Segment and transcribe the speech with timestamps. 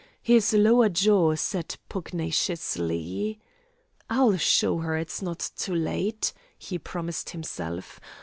[0.23, 3.37] His lower jaw set pugnaciously.
[4.09, 7.99] "I'll show her it's not too late," he promised himself.